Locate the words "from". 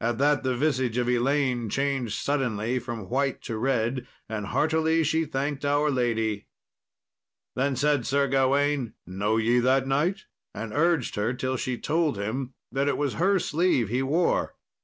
2.80-3.08